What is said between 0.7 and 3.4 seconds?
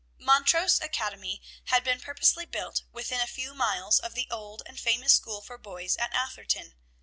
Academy had been purposely built within a